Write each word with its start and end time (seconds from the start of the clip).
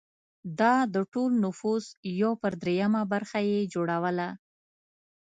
دا 0.59 0.73
د 0.93 0.95
ټول 1.11 1.31
نفوس 1.45 1.85
یو 2.21 2.31
پر 2.41 2.51
درېیمه 2.63 3.01
برخه 3.13 3.39
یې 3.49 3.59
جوړوله 3.73 4.29